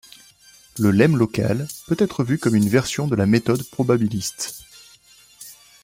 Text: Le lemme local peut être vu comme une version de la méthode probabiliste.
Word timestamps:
Le 0.79 0.89
lemme 0.89 1.15
local 1.17 1.67
peut 1.87 1.95
être 1.99 2.23
vu 2.23 2.39
comme 2.39 2.55
une 2.55 2.69
version 2.69 3.07
de 3.07 3.15
la 3.15 3.27
méthode 3.27 3.61
probabiliste. 3.69 4.63